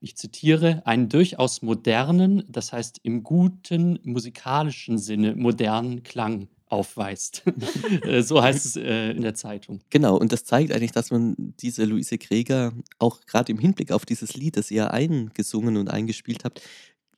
ich 0.00 0.16
zitiere, 0.16 0.82
einen 0.86 1.08
durchaus 1.08 1.62
modernen, 1.62 2.42
das 2.48 2.72
heißt 2.72 3.00
im 3.02 3.22
guten 3.22 3.98
musikalischen 4.02 4.98
Sinne 4.98 5.36
modernen 5.36 6.02
Klang 6.02 6.48
aufweist. 6.70 7.42
Äh, 8.02 8.22
so 8.22 8.42
heißt 8.42 8.64
es 8.64 8.76
äh, 8.76 9.10
in 9.10 9.22
der 9.22 9.34
Zeitung. 9.34 9.80
Genau, 9.90 10.16
und 10.16 10.32
das 10.32 10.44
zeigt 10.44 10.72
eigentlich, 10.72 10.92
dass 10.92 11.10
man 11.10 11.34
diese 11.60 11.84
Luise 11.84 12.18
Kreger 12.18 12.72
auch 12.98 13.20
gerade 13.26 13.52
im 13.52 13.58
Hinblick 13.58 13.92
auf 13.92 14.06
dieses 14.06 14.34
Lied, 14.34 14.56
das 14.56 14.70
ihr 14.70 14.92
eingesungen 14.92 15.76
und 15.76 15.90
eingespielt 15.90 16.44
habt, 16.44 16.62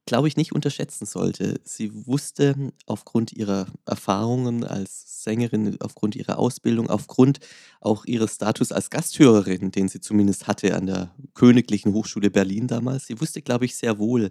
glaube 0.07 0.29
ich, 0.29 0.37
nicht 0.37 0.53
unterschätzen 0.53 1.07
sollte. 1.07 1.61
Sie 1.65 2.07
wusste 2.07 2.73
aufgrund 2.87 3.33
ihrer 3.33 3.67
Erfahrungen 3.87 4.65
als 4.65 5.23
Sängerin, 5.23 5.77
aufgrund 5.81 6.17
ihrer 6.17 6.39
Ausbildung, 6.39 6.91
aufgrund 6.91 7.39
auch 7.81 8.05
ihres 8.05 8.35
Status 8.35 8.73
als 8.73 8.91
Gasthörerin, 8.91 9.71
den 9.71 9.89
sie 9.89 10.01
zumindest 10.01 10.47
hatte 10.49 10.75
an 10.77 10.87
der 10.87 11.15
Königlichen 11.35 11.93
Hochschule 11.93 12.31
Berlin 12.31 12.67
damals, 12.67 13.07
sie 13.07 13.21
wusste, 13.21 13.43
glaube 13.43 13.65
ich, 13.65 13.77
sehr 13.77 13.99
wohl, 13.99 14.31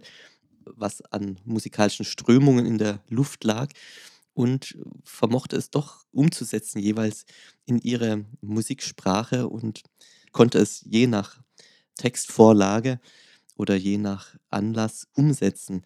was 0.65 1.01
an 1.11 1.39
musikalischen 1.45 2.05
Strömungen 2.05 2.65
in 2.65 2.77
der 2.77 3.01
Luft 3.09 3.43
lag 3.43 3.69
und 4.33 4.77
vermochte 5.03 5.55
es 5.57 5.69
doch 5.71 6.05
umzusetzen, 6.11 6.79
jeweils 6.79 7.25
in 7.65 7.79
ihre 7.79 8.25
Musiksprache 8.41 9.47
und 9.47 9.81
konnte 10.31 10.59
es 10.59 10.83
je 10.89 11.07
nach 11.07 11.39
Textvorlage 11.95 12.99
oder 13.61 13.75
je 13.75 13.97
nach 13.97 14.35
Anlass 14.49 15.07
umsetzen. 15.15 15.83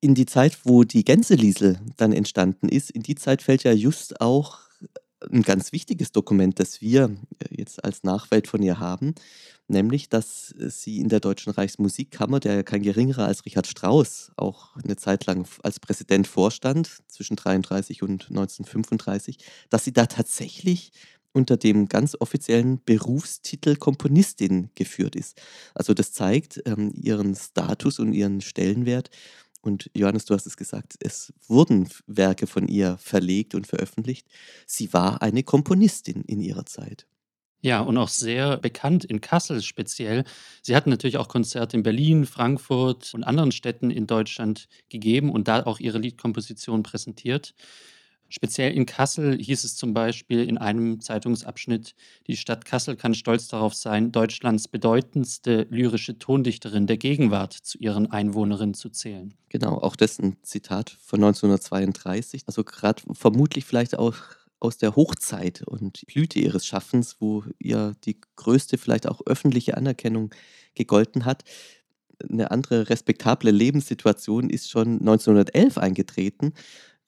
In 0.00 0.14
die 0.14 0.26
Zeit, 0.26 0.58
wo 0.64 0.84
die 0.84 1.02
Gänseliesel 1.02 1.80
dann 1.96 2.12
entstanden 2.12 2.68
ist, 2.68 2.90
in 2.90 3.02
die 3.02 3.14
Zeit 3.14 3.40
fällt 3.42 3.64
ja 3.64 3.72
just 3.72 4.20
auch 4.20 4.60
ein 5.32 5.42
ganz 5.42 5.72
wichtiges 5.72 6.12
Dokument, 6.12 6.60
das 6.60 6.82
wir 6.82 7.16
jetzt 7.50 7.82
als 7.82 8.04
Nachwelt 8.04 8.46
von 8.46 8.62
ihr 8.62 8.78
haben, 8.78 9.14
nämlich, 9.66 10.10
dass 10.10 10.54
sie 10.58 11.00
in 11.00 11.08
der 11.08 11.20
Deutschen 11.20 11.52
Reichsmusikkammer, 11.52 12.38
der 12.38 12.62
kein 12.62 12.82
geringerer 12.82 13.26
als 13.26 13.44
Richard 13.46 13.66
Strauss 13.66 14.30
auch 14.36 14.76
eine 14.76 14.96
Zeit 14.96 15.24
lang 15.24 15.48
als 15.62 15.80
Präsident 15.80 16.26
vorstand, 16.28 16.98
zwischen 17.08 17.32
1933 17.32 18.02
und 18.02 18.28
1935, 18.28 19.38
dass 19.70 19.84
sie 19.84 19.92
da 19.92 20.04
tatsächlich 20.06 20.92
unter 21.36 21.58
dem 21.58 21.86
ganz 21.86 22.16
offiziellen 22.18 22.82
Berufstitel 22.82 23.76
Komponistin 23.76 24.70
geführt 24.74 25.14
ist. 25.14 25.38
Also 25.74 25.92
das 25.92 26.12
zeigt 26.12 26.62
ähm, 26.64 26.92
ihren 26.94 27.34
Status 27.34 27.98
und 27.98 28.14
ihren 28.14 28.40
Stellenwert. 28.40 29.10
Und 29.60 29.90
Johannes, 29.94 30.24
du 30.24 30.34
hast 30.34 30.46
es 30.46 30.56
gesagt, 30.56 30.94
es 31.00 31.34
wurden 31.46 31.90
Werke 32.06 32.46
von 32.46 32.68
ihr 32.68 32.96
verlegt 32.98 33.54
und 33.54 33.66
veröffentlicht. 33.66 34.26
Sie 34.66 34.94
war 34.94 35.20
eine 35.20 35.42
Komponistin 35.42 36.22
in 36.22 36.40
ihrer 36.40 36.64
Zeit. 36.64 37.06
Ja, 37.60 37.80
und 37.80 37.98
auch 37.98 38.08
sehr 38.08 38.56
bekannt 38.56 39.04
in 39.04 39.20
Kassel 39.20 39.60
speziell. 39.60 40.24
Sie 40.62 40.74
hat 40.74 40.86
natürlich 40.86 41.18
auch 41.18 41.28
Konzerte 41.28 41.76
in 41.76 41.82
Berlin, 41.82 42.24
Frankfurt 42.24 43.12
und 43.12 43.24
anderen 43.24 43.52
Städten 43.52 43.90
in 43.90 44.06
Deutschland 44.06 44.68
gegeben 44.88 45.30
und 45.30 45.48
da 45.48 45.64
auch 45.64 45.80
ihre 45.80 45.98
Liedkomposition 45.98 46.82
präsentiert. 46.82 47.54
Speziell 48.28 48.72
in 48.72 48.86
Kassel 48.86 49.38
hieß 49.38 49.64
es 49.64 49.76
zum 49.76 49.94
Beispiel 49.94 50.48
in 50.48 50.58
einem 50.58 51.00
Zeitungsabschnitt, 51.00 51.94
die 52.26 52.36
Stadt 52.36 52.64
Kassel 52.64 52.96
kann 52.96 53.14
stolz 53.14 53.48
darauf 53.48 53.74
sein, 53.74 54.10
Deutschlands 54.10 54.68
bedeutendste 54.68 55.66
lyrische 55.70 56.18
Tondichterin 56.18 56.86
der 56.86 56.96
Gegenwart 56.96 57.52
zu 57.52 57.78
ihren 57.78 58.10
Einwohnerinnen 58.10 58.74
zu 58.74 58.90
zählen. 58.90 59.34
Genau, 59.48 59.78
auch 59.78 59.96
das 59.96 60.18
ein 60.18 60.36
Zitat 60.42 60.90
von 60.90 61.22
1932. 61.22 62.42
Also 62.46 62.64
gerade 62.64 63.02
vermutlich 63.12 63.64
vielleicht 63.64 63.96
auch 63.96 64.16
aus 64.58 64.78
der 64.78 64.96
Hochzeit 64.96 65.62
und 65.62 66.02
Blüte 66.06 66.40
ihres 66.40 66.66
Schaffens, 66.66 67.16
wo 67.20 67.44
ihr 67.58 67.94
die 68.04 68.18
größte 68.36 68.78
vielleicht 68.78 69.06
auch 69.06 69.20
öffentliche 69.26 69.76
Anerkennung 69.76 70.30
gegolten 70.74 71.24
hat. 71.24 71.44
Eine 72.28 72.50
andere 72.50 72.88
respektable 72.88 73.50
Lebenssituation 73.50 74.48
ist 74.48 74.70
schon 74.70 75.00
1911 75.00 75.78
eingetreten 75.78 76.54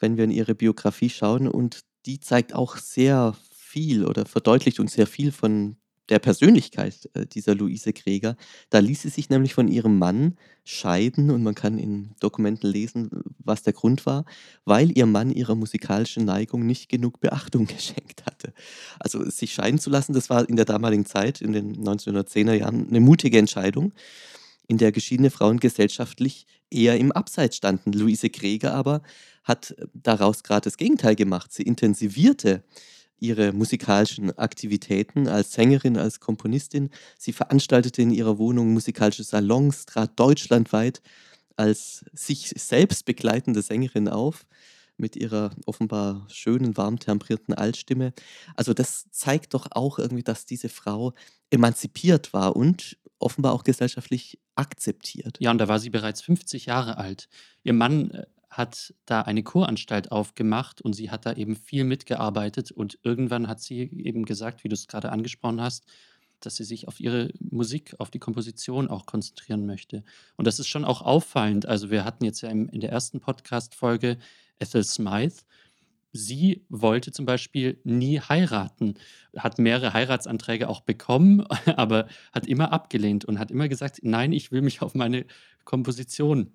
wenn 0.01 0.17
wir 0.17 0.25
in 0.25 0.31
ihre 0.31 0.55
Biografie 0.55 1.11
schauen. 1.11 1.49
Und 1.49 1.81
die 2.07 2.21
zeigt 2.21 2.55
auch 2.55 2.77
sehr 2.77 3.35
viel 3.51 4.05
oder 4.05 4.25
verdeutlicht 4.25 4.81
uns 4.81 4.93
sehr 4.95 5.07
viel 5.07 5.33
von 5.33 5.77
der 6.09 6.19
Persönlichkeit 6.19 7.09
äh, 7.15 7.27
dieser 7.27 7.55
Luise 7.55 7.93
Kreger. 7.93 8.37
Da 8.71 8.79
ließ 8.79 9.03
sie 9.03 9.09
sich 9.09 9.29
nämlich 9.29 9.55
von 9.55 9.69
ihrem 9.69 9.99
Mann 9.99 10.37
scheiden 10.65 11.31
und 11.31 11.43
man 11.43 11.55
kann 11.55 11.79
in 11.79 12.15
Dokumenten 12.21 12.71
lesen, 12.71 13.11
was 13.39 13.63
der 13.63 13.73
Grund 13.73 14.07
war, 14.07 14.25
weil 14.65 14.97
ihr 14.97 15.07
Mann 15.07 15.31
ihrer 15.31 15.55
musikalischen 15.55 16.25
Neigung 16.25 16.67
nicht 16.67 16.89
genug 16.89 17.21
Beachtung 17.21 17.67
geschenkt 17.67 18.25
hatte. 18.27 18.53
Also 18.99 19.29
sich 19.29 19.53
scheiden 19.53 19.79
zu 19.79 19.91
lassen, 19.91 20.13
das 20.13 20.31
war 20.31 20.49
in 20.49 20.57
der 20.57 20.65
damaligen 20.65 21.07
Zeit, 21.07 21.41
in 21.41 21.53
den 21.53 21.77
1910er 21.77 22.55
Jahren, 22.55 22.89
eine 22.89 23.01
mutige 23.01 23.39
Entscheidung, 23.39 23.93
in 24.69 24.79
der 24.79 24.93
geschiedene 24.93 25.31
Frauen 25.31 25.59
gesellschaftlich 25.59 26.47
eher 26.71 26.99
im 26.99 27.11
Abseits 27.11 27.57
standen. 27.57 27.93
Luise 27.93 28.31
Kreger 28.31 28.75
aber 28.75 29.03
hat 29.43 29.75
daraus 29.95 30.43
gerade 30.43 30.65
das 30.65 30.77
Gegenteil 30.77 31.17
gemacht. 31.17 31.53
Sie 31.53 31.63
intensivierte 31.63 32.63
ihre 33.19 33.53
musikalischen 33.53 34.37
Aktivitäten 34.39 35.27
als 35.27 35.53
Sängerin, 35.53 35.97
als 35.97 36.21
Komponistin. 36.21 36.91
Sie 37.19 37.33
veranstaltete 37.33 38.03
in 38.03 38.11
ihrer 38.11 38.39
Wohnung 38.39 38.73
musikalische 38.73 39.25
Salons, 39.25 39.87
trat 39.87 40.13
deutschlandweit 40.21 41.03
als 41.57 42.05
sich 42.13 42.53
selbst 42.57 43.05
begleitende 43.05 43.63
Sängerin 43.63 44.09
auf 44.09 44.47
mit 44.97 45.17
ihrer 45.17 45.51
offenbar 45.67 46.27
schönen, 46.29 46.77
warm 46.77 46.99
temperierten 46.99 47.55
Altstimme. 47.55 48.13
Also 48.55 48.75
das 48.75 49.07
zeigt 49.11 49.55
doch 49.55 49.67
auch 49.71 49.99
irgendwie, 49.99 50.23
dass 50.23 50.45
diese 50.45 50.69
Frau 50.69 51.15
emanzipiert 51.51 52.33
war 52.33 52.55
und 52.55 52.97
offenbar 53.19 53.53
auch 53.53 53.65
gesellschaftlich 53.65 54.39
akzeptiert. 54.55 55.39
Ja, 55.41 55.51
und 55.51 55.59
da 55.59 55.69
war 55.69 55.79
sie 55.79 55.91
bereits 55.91 56.23
50 56.23 56.67
Jahre 56.67 56.99
alt. 56.99 57.29
Ihr 57.63 57.73
Mann 57.73 58.11
äh, 58.11 58.27
hat 58.51 58.95
da 59.07 59.23
eine 59.23 59.43
Kuranstalt 59.43 60.11
aufgemacht 60.11 60.81
und 60.81 60.95
sie 60.95 61.11
hat 61.11 61.27
da 61.27 61.35
eben 61.35 61.55
viel 61.55 61.85
mitgearbeitet 61.85 62.71
und 62.73 62.99
irgendwann 63.03 63.49
hat 63.49 63.61
sie 63.61 63.83
eben 63.83 64.25
gesagt, 64.25 64.65
wie 64.65 64.69
du 64.69 64.75
es 64.75 64.89
gerade 64.89 65.13
angesprochen 65.13 65.61
hast, 65.61 65.85
dass 66.41 66.57
sie 66.57 66.65
sich 66.65 66.89
auf 66.89 67.01
ihre 67.01 67.31
Musik, 67.41 67.95
auf 67.99 68.11
die 68.11 68.19
Komposition 68.19 68.89
auch 68.89 69.07
konzentrieren 69.07 69.67
möchte. 69.67 70.05
Und 70.37 70.47
das 70.47 70.59
ist 70.59 70.69
schon 70.69 70.85
auch 70.85 71.03
auffallend. 71.03 71.67
Also 71.67 71.91
wir 71.91 72.05
hatten 72.05 72.25
jetzt 72.25 72.41
ja 72.41 72.49
in 72.49 72.81
der 72.81 72.91
ersten 72.91 73.21
Podcast-Folge 73.21 74.19
Ethel 74.59 74.85
Smythe. 74.85 75.43
Sie 76.13 76.65
wollte 76.69 77.13
zum 77.13 77.27
Beispiel 77.27 77.81
nie 77.85 78.21
heiraten, 78.21 78.95
hat 79.37 79.59
mehrere 79.59 79.93
Heiratsanträge 79.93 80.69
auch 80.69 80.81
bekommen, 80.81 81.43
aber 81.77 82.09
hat 82.33 82.47
immer 82.47 82.73
abgelehnt 82.73 83.25
und 83.25 83.39
hat 83.39 83.51
immer 83.51 83.69
gesagt, 83.69 84.01
nein, 84.03 84.33
ich 84.33 84.51
will 84.51 84.63
mich 84.63 84.83
auf 84.83 84.95
meine 84.95 85.27
Komposition 85.65 86.53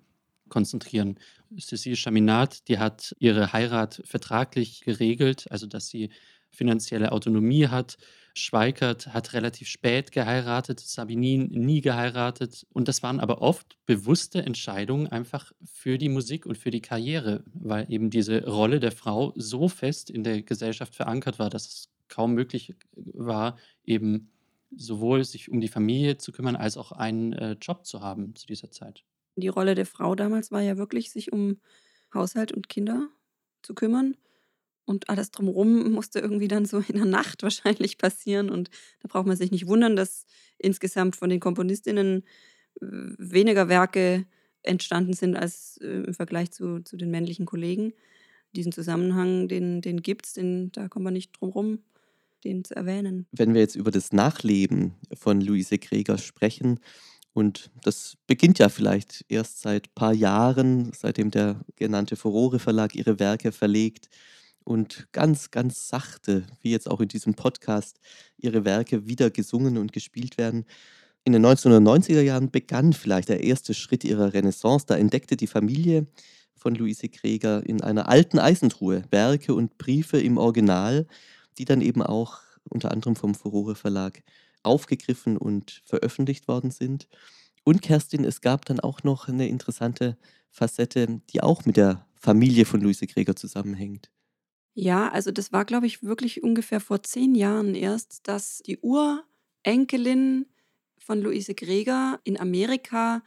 konzentrieren. 0.48 1.18
Cécile 1.56 1.96
Chaminade, 1.96 2.56
die 2.68 2.78
hat 2.78 3.14
ihre 3.18 3.52
Heirat 3.52 4.02
vertraglich 4.04 4.80
geregelt, 4.82 5.50
also 5.50 5.66
dass 5.66 5.88
sie 5.88 6.10
finanzielle 6.54 7.12
Autonomie 7.12 7.68
hat. 7.68 7.98
Schweikert 8.36 9.14
hat 9.14 9.32
relativ 9.32 9.68
spät 9.68 10.10
geheiratet, 10.10 10.80
Sabinin 10.80 11.48
nie 11.50 11.80
geheiratet. 11.80 12.66
Und 12.72 12.88
das 12.88 13.02
waren 13.02 13.20
aber 13.20 13.42
oft 13.42 13.76
bewusste 13.86 14.42
Entscheidungen 14.42 15.06
einfach 15.06 15.52
für 15.64 15.98
die 15.98 16.08
Musik 16.08 16.46
und 16.46 16.58
für 16.58 16.70
die 16.70 16.80
Karriere, 16.80 17.44
weil 17.54 17.86
eben 17.92 18.10
diese 18.10 18.44
Rolle 18.44 18.80
der 18.80 18.92
Frau 18.92 19.32
so 19.36 19.68
fest 19.68 20.10
in 20.10 20.24
der 20.24 20.42
Gesellschaft 20.42 20.94
verankert 20.94 21.38
war, 21.38 21.48
dass 21.48 21.66
es 21.66 21.88
kaum 22.08 22.34
möglich 22.34 22.74
war, 22.94 23.56
eben 23.84 24.30
sowohl 24.76 25.24
sich 25.24 25.50
um 25.50 25.60
die 25.60 25.68
Familie 25.68 26.16
zu 26.16 26.32
kümmern, 26.32 26.56
als 26.56 26.76
auch 26.76 26.92
einen 26.92 27.32
äh, 27.32 27.56
Job 27.60 27.86
zu 27.86 28.00
haben 28.00 28.34
zu 28.34 28.46
dieser 28.46 28.70
Zeit. 28.70 29.04
Die 29.36 29.48
Rolle 29.48 29.74
der 29.74 29.86
Frau 29.86 30.14
damals 30.14 30.50
war 30.50 30.60
ja 30.60 30.76
wirklich, 30.76 31.10
sich 31.10 31.32
um 31.32 31.60
Haushalt 32.12 32.52
und 32.52 32.68
Kinder 32.68 33.08
zu 33.62 33.74
kümmern. 33.74 34.16
Und 34.86 35.08
alles 35.08 35.30
drumherum 35.30 35.92
musste 35.92 36.18
irgendwie 36.18 36.48
dann 36.48 36.66
so 36.66 36.78
in 36.78 36.96
der 36.96 37.06
Nacht 37.06 37.42
wahrscheinlich 37.42 37.98
passieren. 37.98 38.50
Und 38.50 38.70
da 39.00 39.08
braucht 39.08 39.26
man 39.26 39.36
sich 39.36 39.50
nicht 39.50 39.66
wundern, 39.66 39.96
dass 39.96 40.26
insgesamt 40.58 41.16
von 41.16 41.30
den 41.30 41.40
Komponistinnen 41.40 42.24
äh, 42.80 42.86
weniger 43.18 43.68
Werke 43.68 44.26
entstanden 44.62 45.12
sind 45.12 45.36
als 45.36 45.78
äh, 45.82 45.86
im 45.86 46.14
Vergleich 46.14 46.50
zu, 46.50 46.80
zu 46.80 46.96
den 46.96 47.10
männlichen 47.10 47.46
Kollegen. 47.46 47.92
Diesen 48.54 48.72
Zusammenhang, 48.72 49.48
den, 49.48 49.80
den 49.80 50.02
gibt 50.02 50.26
es, 50.26 50.38
da 50.72 50.88
kommt 50.88 51.04
man 51.04 51.12
nicht 51.12 51.32
drum 51.32 51.50
rum, 51.50 51.78
den 52.44 52.64
zu 52.64 52.76
erwähnen. 52.76 53.26
Wenn 53.32 53.52
wir 53.52 53.60
jetzt 53.60 53.74
über 53.74 53.90
das 53.90 54.12
Nachleben 54.12 54.94
von 55.12 55.40
Luise 55.40 55.78
Kreger 55.78 56.18
sprechen, 56.18 56.78
und 57.32 57.72
das 57.82 58.16
beginnt 58.28 58.60
ja 58.60 58.68
vielleicht 58.68 59.24
erst 59.28 59.60
seit 59.60 59.88
ein 59.88 59.94
paar 59.96 60.14
Jahren, 60.14 60.92
seitdem 60.94 61.32
der 61.32 61.64
genannte 61.74 62.14
Furore 62.14 62.60
Verlag 62.60 62.94
ihre 62.94 63.18
Werke 63.18 63.50
verlegt 63.50 64.08
und 64.64 65.08
ganz, 65.12 65.50
ganz 65.50 65.88
sachte, 65.88 66.46
wie 66.60 66.70
jetzt 66.70 66.90
auch 66.90 67.00
in 67.00 67.08
diesem 67.08 67.34
Podcast, 67.34 68.00
ihre 68.38 68.64
Werke 68.64 69.06
wieder 69.06 69.30
gesungen 69.30 69.78
und 69.78 69.92
gespielt 69.92 70.38
werden. 70.38 70.64
In 71.24 71.32
den 71.32 71.44
1990er 71.44 72.20
Jahren 72.20 72.50
begann 72.50 72.92
vielleicht 72.92 73.28
der 73.28 73.42
erste 73.42 73.74
Schritt 73.74 74.04
ihrer 74.04 74.34
Renaissance. 74.34 74.86
Da 74.86 74.96
entdeckte 74.96 75.36
die 75.36 75.46
Familie 75.46 76.06
von 76.54 76.74
Luise 76.74 77.08
Kreger 77.08 77.64
in 77.64 77.82
einer 77.82 78.08
alten 78.08 78.38
Eisentruhe 78.38 79.04
Werke 79.10 79.54
und 79.54 79.78
Briefe 79.78 80.18
im 80.18 80.38
Original, 80.38 81.06
die 81.58 81.64
dann 81.64 81.80
eben 81.80 82.02
auch 82.02 82.40
unter 82.68 82.90
anderem 82.90 83.16
vom 83.16 83.34
Furore 83.34 83.74
Verlag 83.74 84.22
aufgegriffen 84.62 85.36
und 85.36 85.82
veröffentlicht 85.84 86.48
worden 86.48 86.70
sind. 86.70 87.06
Und 87.64 87.82
Kerstin, 87.82 88.24
es 88.24 88.40
gab 88.40 88.64
dann 88.64 88.80
auch 88.80 89.02
noch 89.02 89.28
eine 89.28 89.48
interessante 89.48 90.16
Facette, 90.50 91.20
die 91.30 91.42
auch 91.42 91.64
mit 91.64 91.76
der 91.76 92.06
Familie 92.16 92.64
von 92.64 92.80
Luise 92.80 93.06
Gregor 93.06 93.36
zusammenhängt. 93.36 94.10
Ja, 94.74 95.08
also 95.10 95.30
das 95.30 95.52
war, 95.52 95.64
glaube 95.64 95.86
ich, 95.86 96.02
wirklich 96.02 96.42
ungefähr 96.42 96.80
vor 96.80 97.02
zehn 97.02 97.34
Jahren 97.34 97.74
erst, 97.74 98.26
dass 98.26 98.58
die 98.58 98.78
Urenkelin 98.78 100.46
von 100.98 101.20
Luise 101.20 101.54
Greger 101.54 102.20
in 102.24 102.38
Amerika 102.40 103.22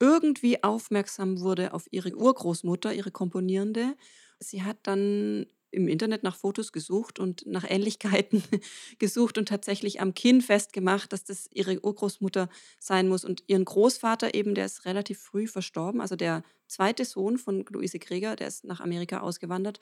irgendwie 0.00 0.62
aufmerksam 0.64 1.40
wurde 1.40 1.72
auf 1.74 1.86
ihre 1.90 2.14
Urgroßmutter, 2.16 2.92
ihre 2.94 3.10
Komponierende. 3.12 3.96
Sie 4.40 4.62
hat 4.62 4.78
dann 4.84 5.46
im 5.70 5.86
Internet 5.86 6.22
nach 6.22 6.34
Fotos 6.36 6.72
gesucht 6.72 7.18
und 7.18 7.44
nach 7.46 7.64
Ähnlichkeiten 7.68 8.42
gesucht 8.98 9.36
und 9.38 9.48
tatsächlich 9.48 10.00
am 10.00 10.14
Kinn 10.14 10.40
festgemacht, 10.40 11.12
dass 11.12 11.24
das 11.24 11.48
ihre 11.52 11.84
Urgroßmutter 11.84 12.48
sein 12.80 13.08
muss. 13.08 13.24
Und 13.24 13.44
ihren 13.48 13.64
Großvater 13.66 14.34
eben, 14.34 14.54
der 14.54 14.64
ist 14.66 14.84
relativ 14.86 15.20
früh 15.20 15.46
verstorben, 15.46 16.00
also 16.00 16.16
der 16.16 16.42
zweite 16.68 17.04
Sohn 17.04 17.38
von 17.38 17.64
Luise 17.70 17.98
Greger, 17.98 18.34
der 18.34 18.48
ist 18.48 18.64
nach 18.64 18.80
Amerika 18.80 19.20
ausgewandert. 19.20 19.78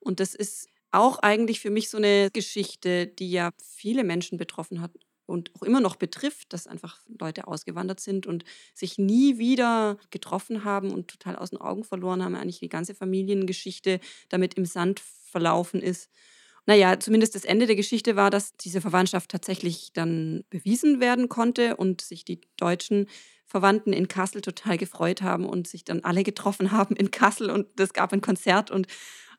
Und 0.00 0.20
das 0.20 0.34
ist 0.34 0.68
auch 0.90 1.18
eigentlich 1.20 1.60
für 1.60 1.70
mich 1.70 1.88
so 1.88 1.98
eine 1.98 2.30
Geschichte, 2.32 3.06
die 3.06 3.30
ja 3.30 3.50
viele 3.62 4.04
Menschen 4.04 4.38
betroffen 4.38 4.80
hat 4.80 4.92
und 5.26 5.54
auch 5.54 5.62
immer 5.62 5.80
noch 5.80 5.96
betrifft, 5.96 6.52
dass 6.52 6.66
einfach 6.66 6.98
Leute 7.20 7.46
ausgewandert 7.46 8.00
sind 8.00 8.26
und 8.26 8.44
sich 8.74 8.98
nie 8.98 9.38
wieder 9.38 9.96
getroffen 10.10 10.64
haben 10.64 10.90
und 10.90 11.08
total 11.08 11.36
aus 11.36 11.50
den 11.50 11.60
Augen 11.60 11.84
verloren 11.84 12.24
haben, 12.24 12.34
eigentlich 12.34 12.58
die 12.58 12.68
ganze 12.68 12.94
Familiengeschichte 12.94 14.00
damit 14.28 14.54
im 14.54 14.64
Sand 14.64 15.00
verlaufen 15.00 15.80
ist. 15.80 16.10
Naja, 16.66 16.98
zumindest 17.00 17.34
das 17.34 17.44
Ende 17.44 17.66
der 17.66 17.76
Geschichte 17.76 18.16
war, 18.16 18.30
dass 18.30 18.56
diese 18.56 18.80
Verwandtschaft 18.80 19.30
tatsächlich 19.30 19.92
dann 19.92 20.44
bewiesen 20.50 21.00
werden 21.00 21.28
konnte 21.28 21.76
und 21.76 22.00
sich 22.00 22.24
die 22.24 22.40
deutschen 22.56 23.08
Verwandten 23.46 23.92
in 23.92 24.08
Kassel 24.08 24.42
total 24.42 24.78
gefreut 24.78 25.22
haben 25.22 25.46
und 25.46 25.66
sich 25.66 25.84
dann 25.84 26.04
alle 26.04 26.22
getroffen 26.22 26.70
haben 26.70 26.94
in 26.94 27.10
Kassel 27.10 27.50
und 27.50 27.80
es 27.80 27.92
gab 27.92 28.12
ein 28.12 28.20
Konzert 28.20 28.70
und 28.70 28.86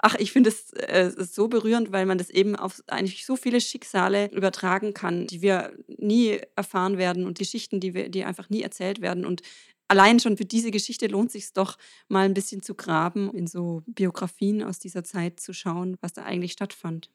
Ach, 0.03 0.15
ich 0.15 0.31
finde 0.31 0.49
es 0.49 0.73
äh, 0.73 1.11
so 1.17 1.47
berührend, 1.47 1.91
weil 1.91 2.07
man 2.07 2.17
das 2.17 2.31
eben 2.31 2.55
auf 2.55 2.81
eigentlich 2.87 3.25
so 3.25 3.35
viele 3.35 3.61
Schicksale 3.61 4.31
übertragen 4.31 4.95
kann, 4.95 5.27
die 5.27 5.41
wir 5.41 5.73
nie 5.87 6.39
erfahren 6.55 6.97
werden 6.97 7.27
und 7.27 7.37
Geschichten, 7.37 7.79
die, 7.79 7.93
wir, 7.93 8.09
die 8.09 8.25
einfach 8.25 8.49
nie 8.49 8.63
erzählt 8.63 9.01
werden. 9.01 9.25
Und 9.25 9.43
allein 9.87 10.19
schon 10.19 10.37
für 10.37 10.45
diese 10.45 10.71
Geschichte 10.71 11.05
lohnt 11.05 11.27
es 11.27 11.33
sich 11.33 11.53
doch 11.53 11.77
mal 12.07 12.25
ein 12.25 12.33
bisschen 12.33 12.63
zu 12.63 12.73
graben, 12.73 13.31
in 13.31 13.45
so 13.45 13.83
Biografien 13.85 14.63
aus 14.63 14.79
dieser 14.79 15.03
Zeit 15.03 15.39
zu 15.39 15.53
schauen, 15.53 15.97
was 16.01 16.13
da 16.13 16.23
eigentlich 16.23 16.53
stattfand. 16.53 17.11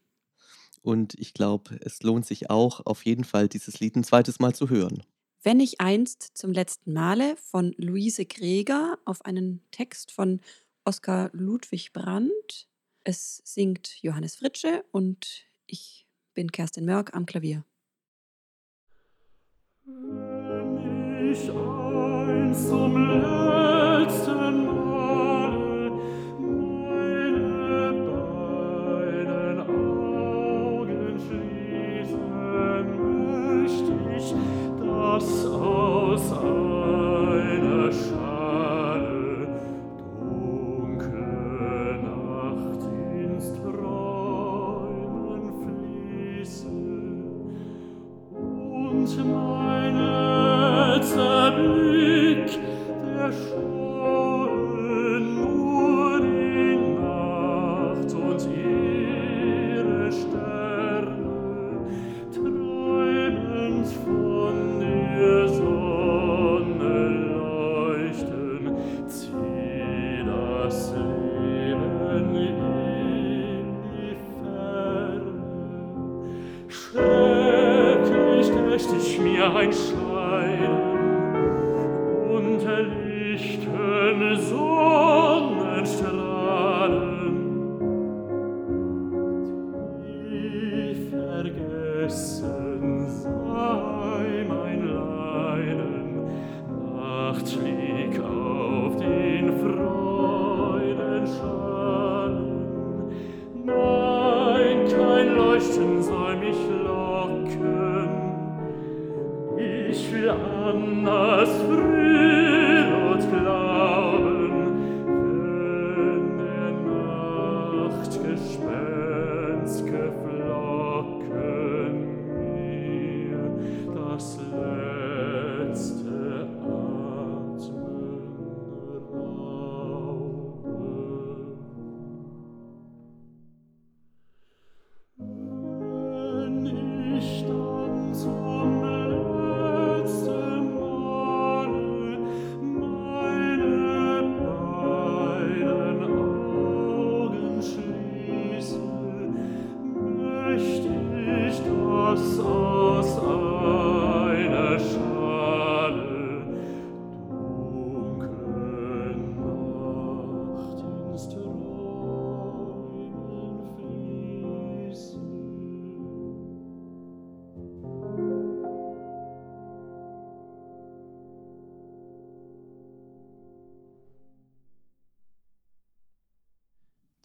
Und 0.81 1.15
ich 1.15 1.35
glaube, 1.35 1.81
es 1.81 2.05
lohnt 2.05 2.25
sich 2.25 2.51
auch 2.51 2.87
auf 2.87 3.05
jeden 3.05 3.25
Fall, 3.25 3.49
dieses 3.49 3.81
Lied 3.81 3.97
ein 3.97 4.05
zweites 4.05 4.39
Mal 4.39 4.55
zu 4.55 4.71
hören. 4.71 5.03
Wenn 5.43 5.59
ich 5.59 5.81
einst 5.81 6.37
zum 6.37 6.53
letzten 6.53 6.93
Male 6.93 7.37
von 7.37 7.75
Luise 7.79 8.27
Greger 8.27 8.97
auf 9.05 9.25
einen 9.25 9.63
Text 9.73 10.13
von 10.13 10.41
Oskar 10.85 11.31
Ludwig 11.33 11.93
Brandt 11.93 12.69
es 13.07 13.41
singt 13.45 14.03
Johannes 14.03 14.35
Fritsche 14.35 14.85
und 14.91 15.47
ich 15.67 16.09
bin 16.35 16.51
Kerstin 16.51 16.85
Mörk 16.85 17.15
am 17.15 17.25
Klavier. 17.25 17.65
Wenn 19.85 21.31
ich 21.31 21.49
einst 21.49 22.69
zum 22.69 22.97
letzten 22.97 24.67
Male 24.67 25.91
meine 26.41 27.93
beiden 28.11 29.61
Augen 29.61 31.17
schließen, 31.21 32.27
möchte 33.63 33.95
ich 34.17 34.35
das 34.81 35.47
aus 35.47 36.33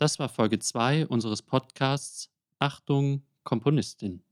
Das 0.02 0.18
war 0.18 0.30
Folge 0.30 0.58
2 0.58 1.06
unseres 1.06 1.44
Podcasts 1.44 2.32
Achtung, 2.58 3.22
Komponistin. 3.44 4.24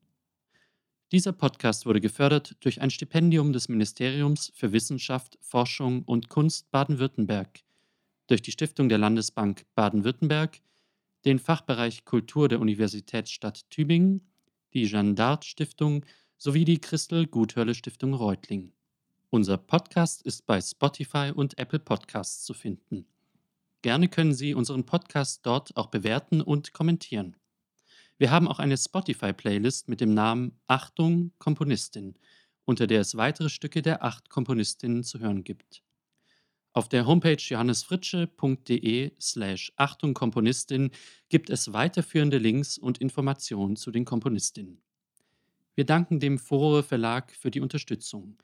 Dieser 1.12 1.32
Podcast 1.32 1.86
wurde 1.86 2.02
gefördert 2.02 2.56
durch 2.62 2.82
ein 2.82 2.90
Stipendium 2.90 3.54
des 3.54 3.70
Ministeriums 3.70 4.52
für 4.56 4.72
Wissenschaft, 4.72 5.38
Forschung 5.42 6.02
und 6.06 6.28
Kunst 6.28 6.72
Baden-Württemberg, 6.72 7.60
durch 8.26 8.42
die 8.42 8.52
Stiftung 8.52 8.90
der 8.90 8.98
Landesbank 8.98 9.68
Baden-Württemberg, 9.76 10.60
den 11.24 11.38
Fachbereich 11.38 12.04
Kultur 12.04 12.50
der 12.50 12.62
Universitätsstadt 12.62 13.70
Tübingen, 13.70 14.28
die 14.74 14.88
Jeanne 14.88 15.14
d'Arc 15.14 15.44
Stiftung 15.44 16.04
sowie 16.40 16.66
die 16.66 16.82
Christel 16.82 17.28
Guthörle 17.28 17.76
Stiftung 17.76 18.16
Reutling. 18.16 18.74
Unser 19.30 19.58
Podcast 19.60 20.24
ist 20.24 20.48
bei 20.48 20.62
Spotify 20.62 21.32
und 21.32 21.60
Apple 21.60 21.78
Podcasts 21.78 22.44
zu 22.44 22.56
finden. 22.56 23.06
Gerne 23.82 24.10
können 24.10 24.34
Sie 24.34 24.54
unseren 24.54 24.86
Podcast 24.86 25.46
dort 25.46 25.76
auch 25.78 25.88
bewerten 25.88 26.42
und 26.42 26.74
kommentieren. 26.74 27.36
Wir 28.18 28.32
haben 28.32 28.48
auch 28.48 28.60
eine 28.60 28.78
Spotify-Playlist 28.78 29.88
mit 29.88 30.02
dem 30.02 30.14
Namen 30.14 30.60
Achtung 30.68 31.32
Komponistin 31.38 32.16
unter 32.70 32.86
der 32.86 33.02
es 33.02 33.18
weitere 33.18 33.50
Stücke 33.50 33.82
der 33.82 34.04
acht 34.04 34.30
Komponistinnen 34.30 35.04
zu 35.04 35.20
hören 35.20 35.44
gibt. 35.44 35.82
Auf 36.72 36.88
der 36.88 37.08
Homepage 37.08 37.42
johannesfritsche.de 37.42 39.12
slash 39.20 39.74
Achtung 39.76 40.14
Komponistin 40.14 40.92
gibt 41.30 41.50
es 41.50 41.74
weiterführende 41.74 42.38
Links 42.38 42.78
und 42.78 43.00
Informationen 43.00 43.76
zu 43.76 43.90
den 43.90 44.06
Komponistinnen. 44.06 44.84
Wir 45.74 45.84
danken 45.84 46.20
dem 46.20 46.38
Furore 46.38 46.84
Verlag 46.84 47.32
für 47.32 47.50
die 47.50 47.60
Unterstützung. 47.60 48.38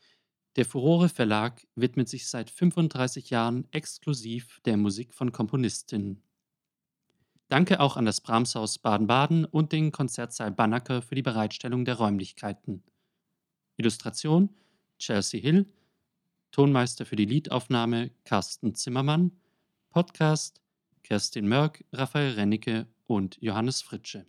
Der 0.55 0.65
Furore 0.65 1.09
Verlag 1.09 1.67
widmet 1.75 2.07
sich 2.07 2.27
seit 2.27 2.49
35 2.49 3.29
Jahren 3.29 3.67
exklusiv 3.71 4.61
der 4.61 4.77
Musik 4.77 5.13
von 5.13 5.33
Komponistinnen. 5.33 6.23
Danke 7.49 7.79
auch 7.79 7.97
an 7.97 8.05
das 8.05 8.21
Brahmshaus 8.21 8.79
Baden-Baden 8.79 9.45
und 9.45 9.73
den 9.73 9.91
Konzertsaal 9.91 10.51
Banneker 10.51 11.01
für 11.01 11.15
die 11.15 11.21
Bereitstellung 11.21 11.83
der 11.83 11.95
Räumlichkeiten. 11.95 12.83
Illustration 13.75 14.49
Chelsea 14.97 15.41
Hill, 15.41 15.65
Tonmeister 16.51 17.05
für 17.05 17.17
die 17.17 17.25
Liedaufnahme 17.25 18.11
Carsten 18.23 18.75
Zimmermann, 18.75 19.31
Podcast 19.89 20.61
Kerstin 21.03 21.47
Mörk, 21.47 21.83
Raphael 21.91 22.33
Rennecke 22.33 22.87
und 23.07 23.37
Johannes 23.41 23.81
Fritsche. 23.81 24.25